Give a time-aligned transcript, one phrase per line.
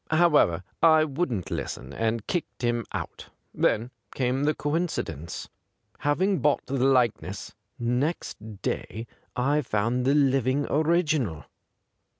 [0.09, 3.29] However, I wouldn't listen, and kicked him out.
[3.53, 5.47] Then came the coincidence.
[5.99, 11.45] Having bought the likeness, next day I found the living original.